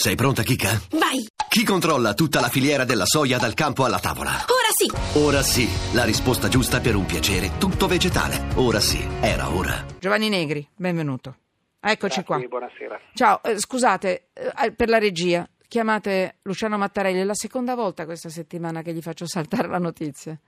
Sei 0.00 0.14
pronta, 0.14 0.44
Kika? 0.44 0.80
Vai! 0.92 1.26
Chi 1.48 1.64
controlla 1.64 2.14
tutta 2.14 2.38
la 2.38 2.48
filiera 2.48 2.84
della 2.84 3.04
soia 3.04 3.36
dal 3.36 3.54
campo 3.54 3.84
alla 3.84 3.98
tavola? 3.98 4.30
Ora 4.30 4.70
sì! 4.72 5.18
Ora 5.18 5.42
sì, 5.42 5.68
la 5.92 6.04
risposta 6.04 6.46
giusta 6.46 6.78
per 6.78 6.94
un 6.94 7.04
piacere 7.04 7.58
tutto 7.58 7.88
vegetale. 7.88 8.46
Ora 8.54 8.78
sì, 8.78 9.04
era 9.20 9.52
ora. 9.52 9.84
Giovanni 9.98 10.28
Negri, 10.28 10.64
benvenuto. 10.76 11.38
Eccoci 11.80 12.22
qua. 12.22 12.36
Grazie, 12.36 12.48
buonasera. 12.48 13.00
Ciao, 13.12 13.42
eh, 13.42 13.58
scusate, 13.58 14.28
eh, 14.34 14.70
per 14.70 14.88
la 14.88 14.98
regia, 14.98 15.48
chiamate 15.66 16.36
Luciano 16.42 16.78
Mattarelli, 16.78 17.18
è 17.18 17.24
la 17.24 17.34
seconda 17.34 17.74
volta 17.74 18.04
questa 18.04 18.28
settimana 18.28 18.82
che 18.82 18.92
gli 18.92 19.02
faccio 19.02 19.26
saltare 19.26 19.66
la 19.66 19.78
notizia. 19.78 20.38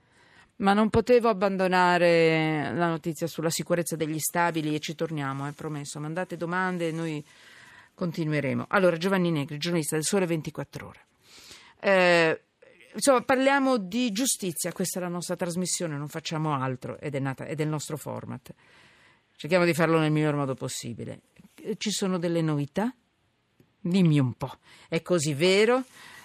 Ma 0.59 0.71
non 0.71 0.89
potevo 0.89 1.27
abbandonare 1.27 2.71
la 2.73 2.87
notizia 2.87 3.27
sulla 3.27 3.49
sicurezza 3.49 3.97
degli 3.97 4.17
stabili 4.17 4.73
e 4.75 4.79
ci 4.79 4.95
torniamo, 4.95 5.45
è 5.45 5.51
promesso. 5.51 5.99
Mandate 5.99 6.37
domande 6.37 6.87
e 6.87 6.91
noi 6.93 7.25
continueremo. 7.93 8.65
Allora, 8.69 8.97
Giovanni 8.97 9.31
Negri, 9.31 9.57
giornalista 9.57 9.95
del 9.95 10.05
Sole 10.05 10.25
24 10.25 10.87
Ore. 10.87 11.05
Eh, 11.79 12.41
insomma, 12.93 13.21
parliamo 13.21 13.77
di 13.77 14.11
giustizia, 14.11 14.71
questa 14.71 14.99
è 14.99 15.01
la 15.01 15.07
nostra 15.07 15.35
trasmissione, 15.35 15.97
non 15.97 16.07
facciamo 16.07 16.53
altro 16.53 16.99
ed 16.99 17.15
è, 17.15 17.19
nata, 17.19 17.45
ed 17.45 17.59
è 17.59 17.63
il 17.63 17.69
nostro 17.69 17.97
format. 17.97 18.53
Cerchiamo 19.35 19.65
di 19.65 19.73
farlo 19.73 19.97
nel 19.97 20.11
miglior 20.11 20.35
modo 20.35 20.53
possibile. 20.53 21.21
Ci 21.77 21.91
sono 21.91 22.19
delle 22.19 22.41
novità? 22.41 22.93
Dimmi 23.79 24.19
un 24.19 24.33
po'. 24.33 24.57
È 24.87 25.01
così 25.01 25.33
vero? 25.33 25.83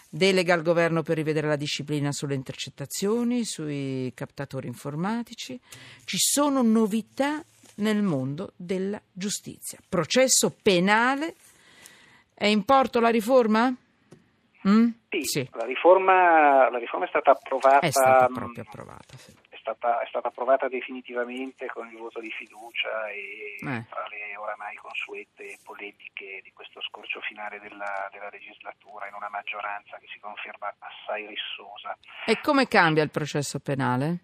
Delega 0.09 0.55
al 0.55 0.63
governo 0.63 1.03
per 1.03 1.17
rivedere 1.17 1.49
la 1.49 1.57
disciplina 1.57 2.13
sulle 2.13 2.35
intercettazioni, 2.35 3.45
sui 3.45 4.13
captatori 4.15 4.67
informatici. 4.67 5.59
Ci 6.05 6.17
sono 6.19 6.63
novità 6.63 7.43
nel 7.77 8.03
mondo 8.03 8.53
della 8.57 9.01
giustizia. 9.13 9.79
Processo 9.89 10.55
penale. 10.63 11.35
È 12.39 12.45
in 12.47 12.65
porto 12.67 13.01
la 13.01 13.09
riforma? 13.09 13.73
Mm? 14.69 14.89
Sì, 15.23 15.49
La, 15.55 15.65
riforma, 15.65 16.69
la 16.69 16.79
riforma 16.79 17.07
è 17.07 17.09
stata 17.09 17.31
approvata. 17.31 17.79
È 17.87 17.91
stata 17.91 18.29
mh, 18.29 18.35
proprio 18.35 18.63
approvata. 18.67 19.17
sì. 19.17 19.33
È 19.49 19.57
stata, 19.57 20.01
è 20.01 20.07
stata 20.09 20.29
approvata 20.29 20.69
definitivamente 20.69 21.67
con 21.67 21.89
il 21.89 21.97
voto 21.97 22.21
di 22.21 22.31
fiducia 22.31 23.09
e 23.09 23.57
Eh. 23.59 23.85
tra 23.89 24.05
le 24.11 24.37
oramai 24.37 24.77
consuete 24.77 25.59
polemiche 25.65 26.41
di 26.45 26.53
questo 26.53 26.81
scorcio 26.83 27.21
finale 27.21 27.59
della, 27.61 28.09
della 28.13 28.29
legislatura 28.31 29.09
in 29.09 29.15
una 29.15 29.29
maggioranza 29.31 29.97
che 29.99 30.07
si 30.13 30.19
conferma 30.21 30.75
assai 30.79 31.27
rissosa. 31.27 31.97
E 32.27 32.39
come 32.43 32.69
cambia 32.69 33.03
il 33.03 33.11
processo 33.11 33.59
penale? 33.61 34.19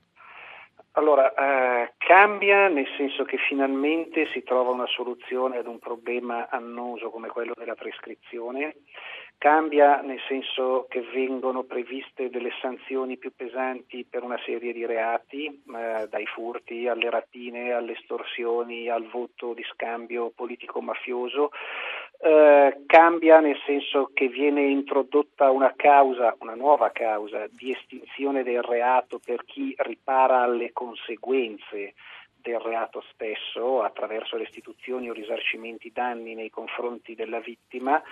Allora, 0.95 1.33
eh, 1.33 1.95
cambia 1.97 2.69
nel 2.69 2.87
senso 2.98 3.25
che 3.25 3.39
finalmente 3.39 4.27
si 4.33 4.43
trova 4.43 4.73
una 4.73 4.87
soluzione 4.87 5.57
ad 5.57 5.67
un 5.67 5.79
problema 5.79 6.48
annoso 6.51 7.09
come 7.09 7.29
quello 7.29 7.55
della 7.57 7.75
prescrizione, 7.75 8.77
cambia 9.43 10.01
nel 10.03 10.21
senso 10.29 10.87
che 10.89 11.01
vengono 11.12 11.65
previste 11.65 12.31
delle 12.31 12.53
sanzioni 12.61 13.17
più 13.17 13.33
pesanti 13.35 14.07
per 14.09 14.23
una 14.23 14.39
serie 14.45 14.73
di 14.73 14.87
reati, 14.87 15.47
eh, 15.47 16.07
dai 16.09 16.27
furti 16.27 16.87
alle 16.87 17.11
rapine, 17.11 17.73
alle 17.73 17.95
estorsioni, 17.95 18.89
al 18.89 19.05
voto 19.09 19.53
di 19.53 19.65
scambio 19.73 20.31
politico-mafioso. 20.33 21.51
Eh, 22.20 22.85
cambia 22.87 23.41
nel 23.41 23.59
senso 23.67 24.11
che 24.15 24.29
viene 24.29 24.63
introdotta 24.63 25.51
una 25.51 25.73
causa, 25.75 26.37
una 26.39 26.55
nuova 26.55 26.93
causa 26.93 27.48
di 27.51 27.73
estinzione 27.73 28.45
del 28.45 28.63
reato 28.63 29.19
per 29.19 29.45
chi 29.45 29.75
ripara 29.77 30.43
alle 30.43 30.70
conseguenze 30.73 31.95
del 32.43 32.61
reato 32.61 33.03
stesso 33.12 33.83
attraverso 33.83 34.37
restituzioni 34.37 35.09
o 35.09 35.15
risarcimenti 35.15 35.91
danni 35.93 36.35
nei 36.35 36.51
confronti 36.51 37.15
della 37.15 37.41
vittima. 37.41 38.03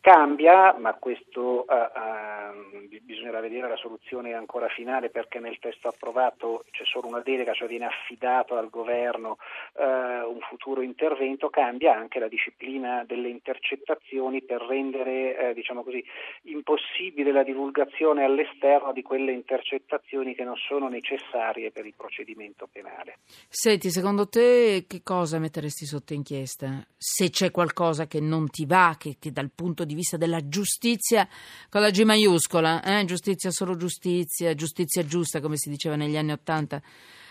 Cambia, 0.00 0.72
ma 0.78 0.94
questo 0.94 1.66
eh, 1.66 1.74
eh, 1.74 3.00
bisognerà 3.00 3.40
vedere 3.40 3.68
la 3.68 3.76
soluzione 3.76 4.34
ancora 4.34 4.68
finale 4.68 5.10
perché 5.10 5.40
nel 5.40 5.58
testo 5.58 5.88
approvato 5.88 6.64
c'è 6.70 6.84
solo 6.84 7.08
una 7.08 7.20
delega, 7.20 7.54
cioè 7.54 7.66
viene 7.66 7.86
affidato 7.86 8.56
al 8.56 8.70
governo 8.70 9.38
eh, 9.78 10.22
un 10.24 10.40
futuro 10.48 10.82
intervento, 10.82 11.50
cambia 11.50 11.94
anche 11.94 12.18
la 12.18 12.28
disciplina 12.28 13.04
delle 13.04 13.28
intercettazioni 13.28 14.42
per 14.42 14.60
rendere 14.62 15.50
eh, 15.50 15.54
diciamo 15.54 15.82
così, 15.82 16.02
impossibile 16.42 17.32
la 17.32 17.42
divulgazione 17.42 18.24
all'esterno 18.24 18.92
di 18.92 19.02
quelle 19.02 19.32
intercettazioni 19.32 20.34
che 20.34 20.44
non 20.44 20.56
sono 20.56 20.88
necessarie 20.88 21.70
per 21.70 21.86
il 21.86 21.94
procedimento 21.96 22.68
penale. 22.70 23.18
Senti, 23.48 23.90
secondo 23.90 24.28
te 24.28 24.84
che 24.86 25.02
cosa 25.02 25.38
metteresti 25.38 25.84
sotto 25.84 26.14
inchiesta? 26.14 26.84
Se 26.96 27.30
c'è 27.30 27.50
qualcosa 27.50 28.06
che 28.06 28.20
non 28.20 28.48
ti 28.48 28.66
va, 28.66 28.96
che, 28.98 29.16
che 29.18 29.30
dal 29.30 29.50
punto 29.54 29.84
di 29.84 29.94
vista 29.94 30.16
della 30.16 30.48
giustizia, 30.48 31.28
con 31.68 31.80
la 31.80 31.90
G 31.90 32.02
maiuscola, 32.02 32.82
eh? 32.82 33.04
giustizia 33.04 33.50
solo 33.50 33.76
giustizia, 33.76 34.54
giustizia 34.54 35.04
giusta, 35.04 35.40
come 35.40 35.56
si 35.56 35.68
diceva 35.68 35.96
negli 35.96 36.16
anni 36.16 36.32
Ottanta, 36.32 36.80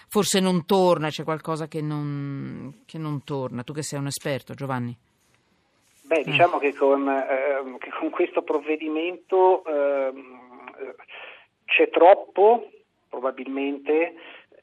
forse 0.07 0.39
non 0.39 0.65
torna, 0.65 1.09
c'è 1.09 1.23
qualcosa 1.23 1.67
che 1.67 1.81
non, 1.81 2.83
che 2.85 2.97
non 2.97 3.23
torna. 3.23 3.63
Tu 3.63 3.73
che 3.73 3.83
sei 3.83 3.99
un 3.99 4.07
esperto, 4.07 4.53
Giovanni. 4.53 4.95
Beh, 6.05 6.23
diciamo 6.23 6.59
che 6.59 6.73
con, 6.75 7.07
ehm, 7.07 7.77
che 7.79 7.89
con 7.99 8.11
questo 8.11 8.43
provvedimento 8.43 9.63
eh, 9.65 10.13
c'è 11.65 11.89
troppo, 11.89 12.69
probabilmente, 13.09 14.13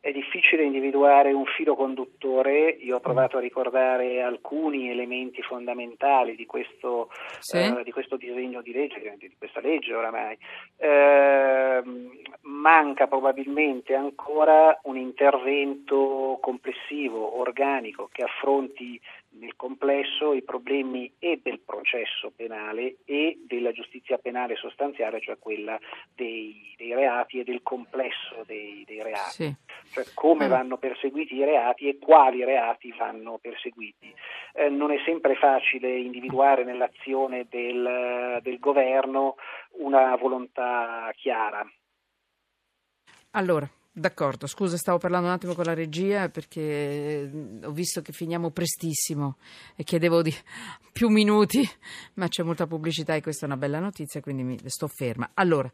è 0.02 0.10
difficile 0.10 0.64
individuare 0.64 1.32
un 1.32 1.44
filo 1.46 1.76
conduttore, 1.76 2.70
io 2.70 2.96
ho 2.96 3.00
provato 3.00 3.36
a 3.36 3.40
ricordare 3.40 4.20
alcuni 4.20 4.90
elementi 4.90 5.40
fondamentali 5.42 6.34
di 6.34 6.44
questo, 6.44 7.08
Sì. 7.38 7.58
eh, 7.58 7.84
di 7.84 7.92
questo 7.92 8.16
disegno 8.16 8.62
di 8.62 8.72
legge, 8.72 9.14
di 9.16 9.30
questa 9.38 9.60
legge 9.60 9.94
oramai. 9.94 10.36
Ehm, 10.78 12.18
manca 12.42 13.06
probabilmente 13.06 13.94
ancora 13.94 14.76
un 14.82 14.96
intervento 14.96 16.36
complessivo, 16.40 17.38
organico, 17.38 18.08
che 18.10 18.24
affronti 18.24 19.00
nel 19.34 19.54
complesso 19.56 20.34
i 20.34 20.42
problemi 20.42 21.10
e 21.20 21.40
del 21.42 21.60
processo 21.60 22.32
penale 22.34 22.96
e 23.04 23.38
della 23.46 23.70
giustizia 23.72 24.18
penale 24.18 24.56
sostanziale, 24.56 25.20
cioè 25.20 25.38
quella 25.38 25.78
dei, 26.14 26.74
dei 26.76 26.92
reati 26.92 27.38
e 27.38 27.44
del 27.44 27.62
complesso 27.62 28.42
dei, 28.46 28.82
dei 28.84 29.00
reati 29.02 29.30
Sì. 29.30 29.54
Cioè 29.90 30.04
come 30.14 30.46
Mm. 30.46 30.50
vanno 30.50 30.76
perseguiti 30.78 31.34
i 31.34 31.44
reati 31.44 31.88
e 31.88 31.98
quali 31.98 32.44
reati 32.44 32.94
vanno 32.96 33.38
perseguiti. 33.40 34.14
Eh, 34.54 34.68
non 34.68 34.90
è 34.92 35.00
sempre 35.04 35.34
facile 35.34 35.96
individuare 35.98 36.64
nell'azione 36.64 37.46
del, 37.48 38.38
del 38.42 38.58
governo 38.58 39.36
una 39.78 40.14
volontà 40.16 41.10
chiara. 41.16 41.64
Allora, 43.32 43.68
d'accordo, 43.92 44.46
scusa, 44.46 44.78
stavo 44.78 44.96
parlando 44.96 45.26
un 45.26 45.34
attimo 45.34 45.54
con 45.54 45.64
la 45.64 45.74
regia 45.74 46.30
perché 46.30 46.60
eh, 46.60 47.30
ho 47.64 47.70
visto 47.70 48.00
che 48.00 48.12
finiamo 48.12 48.50
prestissimo 48.50 49.36
e 49.76 49.84
chiedevo 49.84 50.22
di 50.22 50.34
più 50.92 51.08
minuti, 51.08 51.68
ma 52.14 52.28
c'è 52.28 52.42
molta 52.42 52.66
pubblicità 52.66 53.14
e 53.14 53.20
questa 53.20 53.44
è 53.44 53.48
una 53.48 53.58
bella 53.58 53.78
notizia, 53.78 54.20
quindi 54.20 54.42
mi 54.42 54.58
sto 54.64 54.88
ferma. 54.88 55.30
Allora, 55.34 55.70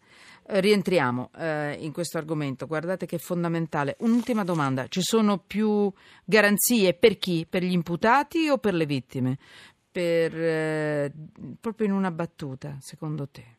eh, 0.47 0.61
rientriamo 0.61 1.31
eh, 1.37 1.77
in 1.81 1.93
questo 1.93 2.19
argomento, 2.19 2.67
guardate 2.67 3.07
che 3.07 3.17
è 3.17 3.21
fondamentale. 3.21 3.97
Un'ultima 4.01 4.43
domanda, 4.43 4.89
ci 4.89 5.03
sono 5.03 5.39
più 5.39 5.91
garanzie 6.25 6.95
per 6.95 7.19
chi? 7.19 7.47
Per 7.49 7.63
gli 7.63 7.73
imputati 7.73 8.49
o 8.49 8.59
per 8.59 8.75
le 8.75 8.87
vittime? 8.87 9.39
Per, 9.91 10.35
eh, 10.35 11.13
proprio 11.61 11.87
in 11.87 11.93
una 11.93 12.11
battuta, 12.11 12.77
secondo 12.81 13.29
te? 13.29 13.58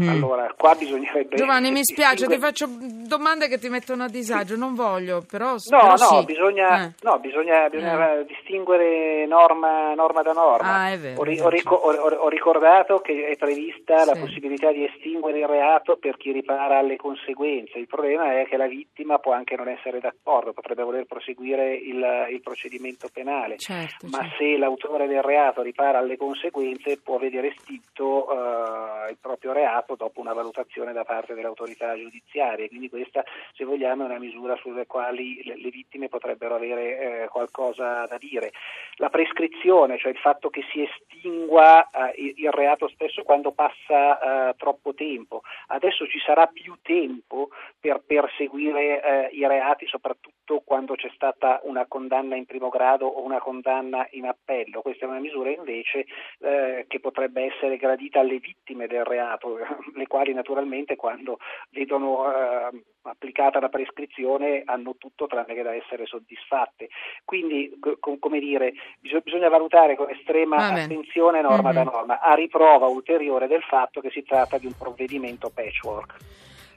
Mm. 0.00 0.08
Allora, 0.08 0.52
qua 0.56 0.74
bisognerebbe... 0.74 1.36
Giovanni, 1.36 1.70
mi 1.70 1.84
spiace, 1.84 2.26
ti 2.26 2.38
faccio 2.38 2.68
domande 3.16 3.48
che 3.48 3.58
ti 3.58 3.68
mettono 3.68 4.04
a 4.04 4.08
disagio, 4.08 4.56
non 4.56 4.74
voglio, 4.74 5.22
però... 5.28 5.54
No, 5.70 5.80
no, 5.88 5.96
sì. 5.96 6.24
bisogna, 6.24 6.84
Eh. 6.86 6.92
no, 7.02 7.18
bisogna, 7.18 7.68
bisogna 7.68 8.22
distinguere 8.22 9.26
norma, 9.26 9.94
norma 9.94 10.22
da 10.22 10.32
norma. 10.32 10.74
Ah, 10.84 10.90
è 10.92 10.98
vero, 10.98 11.20
Ho, 11.20 11.24
ho 11.44 11.48
rico- 11.48 11.74
ho- 11.74 11.92
ho- 11.92 12.28
ricordato 12.28 12.98
che 12.98 13.26
è 13.28 13.36
prevista 13.36 14.04
la 14.04 14.14
Sì. 14.14 14.20
possibilità 14.20 14.70
di 14.72 14.84
estinguere 14.84 15.38
il 15.38 15.46
reato 15.46 15.96
per 15.96 16.16
chi 16.16 16.32
ripara 16.32 16.78
alle 16.78 16.96
conseguenze. 16.96 17.78
Il 17.78 17.86
problema 17.86 18.40
è 18.40 18.46
che 18.46 18.56
la 18.56 18.66
vittima 18.66 19.18
può 19.18 19.32
anche 19.32 19.56
non 19.56 19.68
essere 19.68 20.00
d'accordo, 20.00 20.52
potrebbe 20.52 20.82
voler 20.82 21.04
proseguire 21.06 21.74
il, 21.74 22.26
il 22.30 22.40
procedimento 22.40 23.08
penale. 23.12 23.58
Certo, 23.58 24.06
Ma 24.10 24.18
certo. 24.20 24.36
se 24.38 24.56
l'autore 24.56 25.06
del 25.06 25.22
reato 25.22 25.62
ripara 25.62 25.98
alle 25.98 26.16
conseguenze 26.16 26.98
può 27.02 27.18
vedere 27.18 27.48
estinto 27.48 28.30
eh, 28.30 29.10
il 29.10 29.16
proprio 29.20 29.52
reato 29.52 29.94
dopo 29.96 30.20
una 30.20 30.32
valutazione 30.32 30.92
da 30.92 31.04
parte 31.04 31.34
dell'autorità 31.34 31.96
giudiziaria. 31.96 32.66
Quindi 32.68 32.88
questa, 33.04 33.24
se 33.54 33.64
vogliamo, 33.64 34.02
è 34.02 34.06
una 34.06 34.18
misura 34.18 34.56
sulle 34.56 34.86
quali 34.86 35.42
le, 35.44 35.70
vittime 35.70 36.08
potrebbero 36.08 36.54
avere 36.54 37.22
eh, 37.22 37.28
qualcosa 37.28 38.06
da 38.06 38.16
dire. 38.18 38.52
La 38.96 39.10
prescrizione, 39.10 39.98
cioè 39.98 40.12
il 40.12 40.18
fatto 40.18 40.48
che 40.48 40.62
si 40.72 40.82
estingua 40.82 41.88
eh, 41.90 42.32
il 42.36 42.50
reato 42.50 42.88
stesso 42.88 43.22
quando 43.22 43.52
passa 43.52 44.48
eh, 44.48 44.54
troppo 44.56 44.94
tempo. 44.94 45.42
Adesso 45.68 46.06
ci 46.06 46.18
sarà 46.20 46.46
più 46.46 46.78
tempo 46.82 47.48
per 47.78 48.02
perseguire 48.06 49.02
eh, 49.02 49.28
i 49.34 49.46
reati, 49.46 49.86
soprattutto 49.86 50.62
quando 50.64 50.94
c'è 50.94 51.10
stata 51.14 51.60
una 51.64 51.86
condanna 51.86 52.36
in 52.36 52.46
primo 52.46 52.68
grado 52.68 53.06
o 53.06 53.22
una 53.22 53.38
condanna 53.38 54.06
in 54.12 54.26
appello. 54.26 54.80
Questa 54.80 55.04
è 55.04 55.08
una 55.08 55.20
misura 55.20 55.50
invece 55.50 56.06
eh, 56.40 56.84
che 56.88 57.00
potrebbe 57.00 57.52
essere 57.52 57.76
gradita 57.76 58.20
alle 58.20 58.38
vittime 58.38 58.86
del 58.86 59.04
reato, 59.04 59.58
le 59.94 60.06
quali 60.06 60.32
naturalmente 60.32 60.96
quando 60.96 61.38
vedono 61.70 62.32
eh, 62.32 62.82
applicata 63.10 63.60
la 63.60 63.68
prescrizione 63.68 64.62
hanno 64.64 64.96
tutto 64.98 65.26
tranne 65.26 65.54
che 65.54 65.62
da 65.62 65.74
essere 65.74 66.06
soddisfatte. 66.06 66.88
Quindi, 67.24 67.76
co- 67.80 68.18
come 68.18 68.38
dire, 68.38 68.72
bisog- 68.98 69.22
bisogna 69.22 69.48
valutare 69.48 69.96
con 69.96 70.10
estrema 70.10 70.56
Amen. 70.56 70.84
attenzione 70.84 71.40
norma 71.40 71.72
mm-hmm. 71.72 71.84
da 71.84 71.90
norma, 71.90 72.20
a 72.20 72.34
riprova 72.34 72.86
ulteriore 72.86 73.46
del 73.46 73.62
fatto 73.62 74.00
che 74.00 74.10
si 74.10 74.22
tratta 74.22 74.58
di 74.58 74.66
un 74.66 74.74
provvedimento 74.76 75.50
patchwork. 75.50 76.16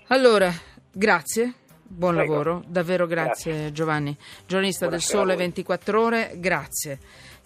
Allora, 0.08 0.52
grazie. 0.92 1.54
Buon 1.90 2.16
Prego. 2.16 2.32
lavoro, 2.32 2.64
davvero 2.68 3.08
grazie, 3.08 3.52
grazie. 3.52 3.72
Giovanni. 3.72 4.18
Giornalista 4.46 4.88
del 4.88 5.00
Sole 5.00 5.38
24 5.38 6.02
Ore, 6.02 6.32
grazie. 6.36 7.00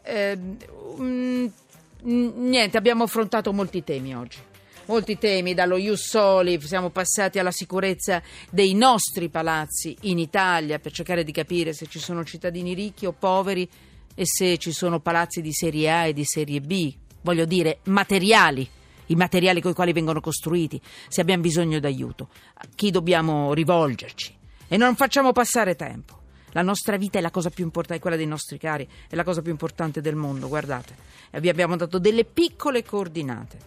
Eh, 0.04 0.36
mh, 0.36 1.04
mm, 1.04 1.48
niente, 2.50 2.78
abbiamo 2.78 3.04
affrontato 3.04 3.54
molti 3.54 3.84
temi 3.84 4.16
oggi 4.16 4.50
molti 4.86 5.18
temi, 5.18 5.54
dallo 5.54 5.78
Ius 5.78 6.08
Soli 6.08 6.60
siamo 6.62 6.90
passati 6.90 7.40
alla 7.40 7.52
sicurezza 7.52 8.22
dei 8.50 8.74
nostri 8.74 9.30
palazzi 9.30 9.96
in 10.02 10.20
Italia 10.20 10.80
per 10.80 10.92
cercare 10.92 11.24
di 11.24 11.32
capire 11.32 11.74
se 11.74 11.88
ci 11.88 12.00
sono 12.00 12.24
cittadini 12.24 12.74
ricchi 12.74 13.06
o 13.06 13.12
poveri 13.12 13.70
e 14.14 14.24
se 14.26 14.58
ci 14.58 14.72
sono 14.72 15.00
palazzi 15.00 15.42
di 15.42 15.54
serie 15.54 15.92
A 15.92 16.06
e 16.06 16.14
di 16.14 16.26
serie 16.26 16.62
B, 16.62 16.94
voglio 17.22 17.46
dire 17.46 17.80
materiali 17.84 18.68
i 19.08 19.16
materiali 19.16 19.62
con 19.62 19.72
i 19.72 19.74
quali 19.76 19.94
vengono 19.94 20.22
costruiti, 20.22 20.80
se 21.10 21.22
abbiamo 21.22 21.42
bisogno 21.42 21.80
d'aiuto, 21.80 22.30
a 22.54 22.66
chi 22.74 22.92
dobbiamo 22.92 23.54
rivolgerci 23.54 24.34
e 24.68 24.78
non 24.78 24.96
facciamo 24.96 25.34
passare 25.34 25.76
tempo. 25.76 26.20
La 26.54 26.62
nostra 26.62 26.98
vita 26.98 27.18
è 27.18 27.22
la 27.22 27.32
cosa 27.32 27.50
più 27.50 27.64
importante, 27.64 28.02
quella 28.02 28.18
dei 28.18 28.26
nostri 28.26 28.58
cari, 28.58 28.88
è 29.10 29.16
la 29.16 29.24
cosa 29.24 29.42
più 29.42 29.52
importante 29.52 30.02
del 30.02 30.16
mondo, 30.16 30.50
guardate. 30.50 30.96
E 31.30 31.40
vi 31.40 31.48
abbiamo 31.48 31.78
dato 31.78 31.98
delle 31.98 32.26
piccole 32.26 32.84
coordinate. 32.84 33.58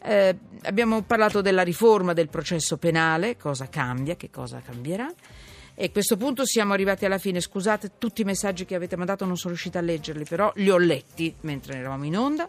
Eh, 0.00 0.38
abbiamo 0.62 1.02
parlato 1.02 1.40
della 1.40 1.62
riforma 1.62 2.12
del 2.12 2.28
processo 2.28 2.76
penale, 2.76 3.36
cosa 3.36 3.68
cambia, 3.68 4.16
che 4.16 4.30
cosa 4.30 4.60
cambierà. 4.64 5.12
E 5.74 5.84
a 5.84 5.90
questo 5.90 6.16
punto 6.16 6.44
siamo 6.44 6.72
arrivati 6.72 7.04
alla 7.04 7.18
fine. 7.18 7.40
Scusate, 7.40 7.92
tutti 7.98 8.22
i 8.22 8.24
messaggi 8.24 8.64
che 8.64 8.74
avete 8.74 8.96
mandato 8.96 9.24
non 9.24 9.36
sono 9.36 9.52
riuscita 9.52 9.78
a 9.78 9.82
leggerli, 9.82 10.24
però 10.24 10.50
li 10.56 10.70
ho 10.70 10.78
letti 10.78 11.32
mentre 11.42 11.76
eravamo 11.76 12.04
in 12.04 12.16
onda. 12.16 12.48